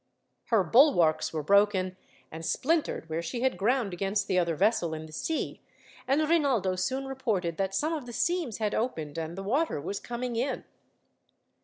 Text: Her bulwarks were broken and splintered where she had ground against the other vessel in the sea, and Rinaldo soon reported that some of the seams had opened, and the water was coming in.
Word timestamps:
Her 0.45 0.63
bulwarks 0.63 1.31
were 1.31 1.43
broken 1.43 1.95
and 2.31 2.43
splintered 2.43 3.07
where 3.07 3.21
she 3.21 3.41
had 3.41 3.55
ground 3.55 3.93
against 3.93 4.25
the 4.27 4.39
other 4.39 4.55
vessel 4.55 4.95
in 4.95 5.05
the 5.05 5.11
sea, 5.11 5.61
and 6.07 6.27
Rinaldo 6.27 6.75
soon 6.75 7.05
reported 7.05 7.57
that 7.57 7.75
some 7.75 7.93
of 7.93 8.07
the 8.07 8.13
seams 8.13 8.57
had 8.57 8.73
opened, 8.73 9.19
and 9.19 9.37
the 9.37 9.43
water 9.43 9.79
was 9.79 9.99
coming 9.99 10.35
in. 10.37 10.63